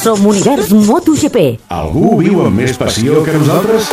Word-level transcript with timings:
Som 0.00 0.26
Univers 0.26 0.72
MotoGP. 0.72 1.44
Algú 1.74 2.18
viu 2.20 2.44
amb 2.44 2.60
més 2.62 2.76
passió 2.80 3.22
que 3.26 3.34
nosaltres? 3.38 3.88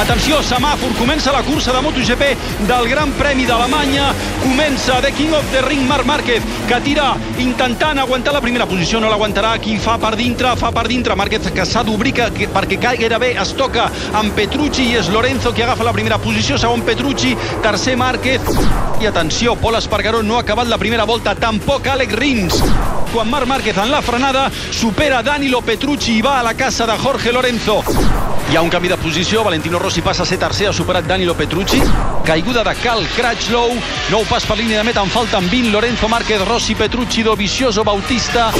Atenció, 0.00 0.38
semàfor, 0.40 0.94
comença 0.96 1.28
la 1.28 1.42
cursa 1.44 1.74
de 1.74 1.80
MotoGP 1.84 2.28
del 2.64 2.86
Gran 2.88 3.10
Premi 3.18 3.44
d'Alemanya. 3.44 4.14
Comença 4.40 4.96
The 5.04 5.10
King 5.12 5.34
of 5.36 5.44
the 5.52 5.60
Ring, 5.66 5.82
Marc 5.86 6.06
Márquez, 6.08 6.46
que 6.66 6.78
tira 6.80 7.10
intentant 7.36 8.00
aguantar 8.00 8.32
la 8.32 8.40
primera 8.40 8.64
posició. 8.64 8.98
No 8.98 9.10
l'aguantarà, 9.12 9.58
qui 9.60 9.76
fa 9.76 9.98
per 10.00 10.14
dintre, 10.16 10.54
fa 10.56 10.70
per 10.72 10.86
dintre. 10.88 11.14
Márquez 11.20 11.50
que 11.52 11.66
s'ha 11.68 11.82
d'obrir 11.84 12.14
perquè 12.14 12.78
gairebé 12.80 13.34
es 13.42 13.52
toca 13.58 13.90
amb 14.16 14.32
Petrucci 14.32 14.88
i 14.88 14.96
és 14.96 15.10
Lorenzo 15.12 15.52
qui 15.52 15.66
agafa 15.66 15.84
la 15.84 15.92
primera 15.92 16.16
posició. 16.16 16.56
Segon 16.56 16.80
Petrucci, 16.80 17.36
tercer 17.60 17.98
Márquez. 18.00 18.40
I 19.02 19.06
atenció, 19.06 19.54
Pol 19.60 19.76
Espargaró 19.76 20.22
no 20.22 20.38
ha 20.38 20.40
acabat 20.40 20.68
la 20.68 20.78
primera 20.78 21.04
volta, 21.04 21.34
tampoc 21.34 21.86
Alex 21.86 22.16
Rins. 22.16 22.62
Quan 23.12 23.28
Marc 23.28 23.46
Márquez 23.46 23.76
en 23.76 23.90
la 23.90 24.00
frenada 24.00 24.48
supera 24.72 25.22
Danilo 25.22 25.60
Petrucci 25.60 26.16
i 26.16 26.22
va 26.22 26.38
a 26.40 26.42
la 26.46 26.54
casa 26.54 26.86
de 26.86 26.96
Jorge 26.96 27.32
Lorenzo. 27.32 27.82
Hi 28.50 28.56
ha 28.56 28.62
un 28.62 28.70
canvi 28.70 28.88
de 28.88 28.96
posició, 28.98 29.44
Valentino 29.44 29.78
Rossi 29.78 29.89
passa 29.98 30.22
a 30.22 30.26
ser 30.26 30.38
tercer, 30.38 30.68
ha 30.70 30.72
superat 30.72 31.08
Danilo 31.10 31.34
Petrucci. 31.34 31.80
Caiguda 32.22 32.62
de 32.62 32.74
Cal 32.78 33.02
Crutchlow, 33.16 33.72
nou 34.12 34.22
pas 34.30 34.44
per 34.46 34.54
línia 34.60 34.78
de 34.78 34.84
meta, 34.86 35.02
en 35.02 35.10
falten 35.10 35.48
20, 35.50 35.72
Lorenzo 35.74 36.06
Márquez, 36.08 36.44
Rossi, 36.46 36.76
Petrucci, 36.78 37.24
Dovizioso, 37.26 37.82
Bautista. 37.82 38.52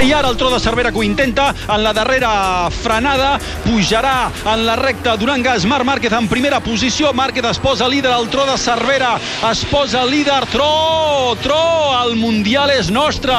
I 0.00 0.12
ara 0.16 0.30
el 0.30 0.38
tro 0.40 0.48
de 0.48 0.60
Cervera 0.60 0.90
que 0.90 0.98
ho 0.98 1.04
intenta, 1.04 1.50
en 1.68 1.82
la 1.84 1.92
darrera 1.92 2.70
frenada, 2.72 3.36
pujarà 3.66 4.30
en 4.54 4.64
la 4.64 4.76
recta 4.80 5.18
donant 5.20 5.44
gas. 5.44 5.66
Marc 5.68 5.84
Márquez 5.84 6.12
en 6.16 6.28
primera 6.28 6.60
posició, 6.60 7.12
Márquez 7.12 7.44
es 7.44 7.58
posa 7.58 7.88
líder. 7.88 8.12
Al 8.12 8.30
tro 8.30 8.46
de 8.46 8.56
Cervera, 8.56 9.18
es 9.50 9.64
posa 9.66 10.06
líder, 10.06 10.46
tro, 10.46 11.36
tro, 11.42 11.60
el 12.06 12.16
Mundial 12.16 12.72
és 12.72 12.88
nostre. 12.90 13.36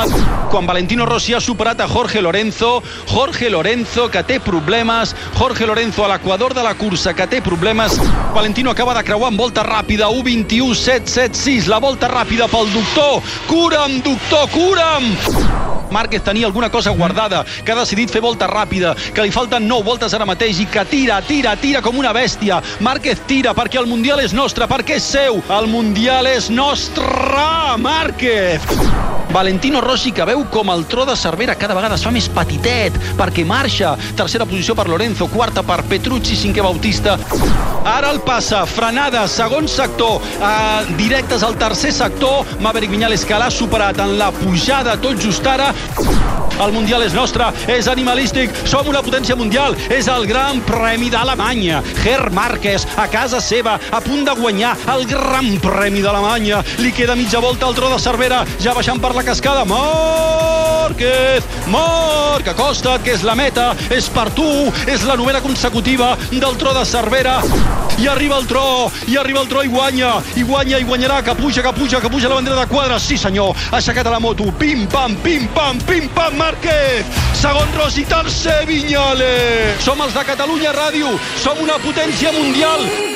Quan 0.50 0.68
Valentino 0.68 1.06
Rossi 1.06 1.34
ha 1.34 1.42
superat 1.42 1.82
a 1.82 1.88
Jorge 1.88 2.22
Lorenzo, 2.22 2.84
Jorge 3.08 3.50
Lorenzo 3.50 4.10
que 4.10 4.24
té 4.24 4.40
problemes, 4.40 5.16
Jorge 5.38 5.66
Lorenzo 5.66 6.06
a 6.06 6.10
l'equador 6.14 6.54
de 6.54 6.64
la 6.66 6.76
cursa 6.76 7.14
que 7.14 7.28
té 7.30 7.39
problemes, 7.42 8.00
Valentino 8.34 8.72
acaba 8.72 8.94
de 8.94 9.04
creuar 9.04 9.32
en 9.32 9.38
volta 9.38 9.64
ràpida, 9.64 10.10
1.21, 10.10 10.76
7.76, 10.76 11.68
la 11.68 11.80
volta 11.80 12.08
ràpida 12.08 12.48
pel 12.52 12.72
doctor, 12.74 13.22
cura'm, 13.48 14.02
doctor, 14.06 14.50
cura'm! 14.56 15.79
Márquez 15.92 16.24
tenia 16.24 16.46
alguna 16.46 16.70
cosa 16.70 16.92
guardada, 16.92 17.46
que 17.66 17.72
ha 17.72 17.80
decidit 17.80 18.12
fer 18.12 18.22
volta 18.22 18.48
ràpida, 18.48 18.96
que 19.14 19.26
li 19.26 19.32
falten 19.32 19.68
9 19.68 19.86
voltes 19.86 20.14
ara 20.14 20.28
mateix 20.30 20.60
i 20.62 20.68
que 20.70 20.86
tira, 20.86 21.22
tira, 21.26 21.56
tira 21.58 21.82
com 21.82 21.98
una 21.98 22.14
bèstia. 22.14 22.62
Márquez 22.80 23.22
tira 23.28 23.54
perquè 23.58 23.80
el 23.82 23.90
Mundial 23.90 24.22
és 24.24 24.34
nostre, 24.34 24.68
perquè 24.70 25.00
és 25.00 25.12
seu. 25.18 25.44
El 25.50 25.70
Mundial 25.72 26.28
és 26.28 26.50
nostre, 26.50 27.46
Márquez! 27.78 28.66
Valentino 29.30 29.80
Rossi 29.80 30.12
que 30.12 30.26
veu 30.26 30.42
com 30.50 30.72
el 30.74 30.88
tro 30.90 31.06
de 31.06 31.14
Cervera 31.16 31.54
cada 31.56 31.76
vegada 31.78 32.00
es 32.00 32.04
fa 32.06 32.10
més 32.12 32.28
petitet 32.34 32.96
perquè 33.18 33.46
marxa. 33.46 33.94
Tercera 34.18 34.48
posició 34.50 34.74
per 34.76 34.88
Lorenzo, 34.90 35.28
quarta 35.30 35.62
per 35.62 35.84
Petrucci, 35.90 36.38
cinquè 36.40 36.66
Bautista. 36.66 37.18
Ara 37.86 38.10
el 38.12 38.20
passa, 38.26 38.64
frenada, 38.68 39.28
segon 39.30 39.68
sector, 39.70 40.20
eh, 40.42 40.96
directes 40.98 41.44
al 41.44 41.56
tercer 41.62 41.94
sector. 41.94 42.46
Maverick 42.60 42.92
Viñales 42.92 43.26
que 43.26 43.38
l'ha 43.38 43.52
superat 43.52 44.00
en 44.00 44.18
la 44.18 44.32
pujada 44.32 44.98
tot 44.98 45.22
just 45.22 45.46
ara. 45.48 45.74
El 46.60 46.74
Mundial 46.76 47.06
és 47.06 47.14
nostre, 47.16 47.46
és 47.72 47.88
animalístic, 47.88 48.52
som 48.68 48.88
una 48.92 49.00
potència 49.04 49.38
mundial, 49.40 49.78
és 49.96 50.10
el 50.12 50.28
Gran 50.28 50.60
Premi 50.68 51.08
d'Alemanya. 51.14 51.80
Ger 52.04 52.30
Márquez, 52.36 52.84
a 53.00 53.08
casa 53.08 53.40
seva, 53.40 53.78
a 53.80 54.02
punt 54.04 54.28
de 54.28 54.36
guanyar 54.36 54.76
el 54.92 55.08
Gran 55.08 55.54
Premi 55.64 56.04
d'Alemanya. 56.04 56.60
Li 56.84 56.92
queda 56.92 57.16
mitja 57.16 57.40
volta 57.40 57.70
al 57.70 57.78
tro 57.80 57.88
de 57.94 58.00
Cervera, 58.04 58.44
ja 58.60 58.76
baixant 58.76 59.00
per 59.00 59.16
la 59.16 59.24
cascada. 59.24 59.64
Márquez, 59.70 61.48
Marc, 62.40 62.54
acosta't, 62.56 63.02
que 63.04 63.12
és 63.12 63.24
la 63.28 63.34
meta, 63.36 63.74
és 63.92 64.06
per 64.16 64.30
tu, 64.32 64.46
és 64.88 65.02
la 65.04 65.18
novena 65.20 65.42
consecutiva 65.44 66.14
del 66.32 66.56
tro 66.56 66.72
de 66.78 66.86
Cervera. 66.88 67.42
I 68.00 68.08
arriba 68.08 68.38
el 68.40 68.48
tro, 68.48 68.88
i 69.12 69.18
arriba 69.20 69.42
el 69.44 69.50
tro 69.52 69.64
i 69.66 69.68
guanya, 69.68 70.14
i 70.40 70.46
guanya, 70.48 70.80
i 70.80 70.88
guanyarà, 70.88 71.20
que 71.26 71.36
puja, 71.36 71.66
que 71.66 71.74
puja, 71.76 72.00
que 72.00 72.10
puja 72.10 72.32
la 72.32 72.40
bandera 72.40 72.62
de 72.62 72.72
quadres. 72.72 73.04
Sí, 73.04 73.18
senyor, 73.20 73.52
ha 73.74 73.82
aixecat 73.82 74.08
a 74.08 74.16
la 74.16 74.24
moto, 74.24 74.48
pim-pam, 74.56 75.20
pim-pam, 75.20 75.84
pim-pam, 75.84 76.40
Márquez. 76.40 77.04
Segon 77.36 77.76
Rossi, 77.76 78.08
tercer 78.08 78.64
Viñales. 78.72 79.84
Som 79.84 80.00
els 80.08 80.16
de 80.16 80.24
Catalunya 80.32 80.72
Ràdio, 80.72 81.12
som 81.44 81.60
una 81.60 81.76
potència 81.84 82.32
mundial. 82.40 83.09